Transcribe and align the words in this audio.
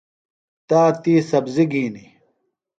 تاتی 0.67 1.13
سبزیۡ 1.29 1.67
گِھنیۡ۔ 1.71 2.09